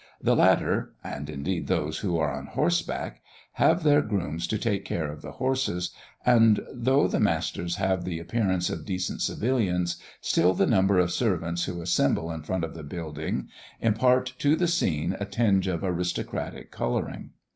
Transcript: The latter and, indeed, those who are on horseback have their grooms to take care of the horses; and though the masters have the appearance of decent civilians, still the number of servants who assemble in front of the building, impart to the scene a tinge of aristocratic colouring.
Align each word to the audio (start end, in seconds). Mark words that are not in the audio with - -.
The 0.19 0.35
latter 0.35 0.93
and, 1.03 1.29
indeed, 1.29 1.67
those 1.67 1.99
who 1.99 2.17
are 2.17 2.35
on 2.35 2.47
horseback 2.47 3.21
have 3.51 3.83
their 3.83 4.01
grooms 4.01 4.47
to 4.47 4.57
take 4.57 4.83
care 4.83 5.05
of 5.11 5.21
the 5.21 5.33
horses; 5.33 5.91
and 6.25 6.61
though 6.73 7.07
the 7.07 7.19
masters 7.19 7.75
have 7.75 8.03
the 8.03 8.17
appearance 8.17 8.71
of 8.71 8.83
decent 8.83 9.21
civilians, 9.21 9.97
still 10.19 10.55
the 10.55 10.65
number 10.65 10.97
of 10.97 11.11
servants 11.11 11.65
who 11.65 11.83
assemble 11.83 12.31
in 12.31 12.41
front 12.41 12.63
of 12.63 12.73
the 12.73 12.81
building, 12.81 13.49
impart 13.79 14.33
to 14.39 14.55
the 14.55 14.67
scene 14.67 15.15
a 15.19 15.25
tinge 15.25 15.67
of 15.67 15.83
aristocratic 15.83 16.71
colouring. 16.71 17.33